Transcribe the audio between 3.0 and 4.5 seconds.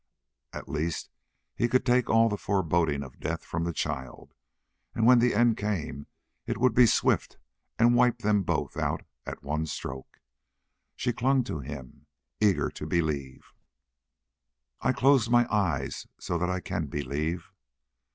of death from the child,